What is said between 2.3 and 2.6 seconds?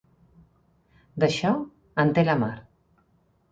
la mar.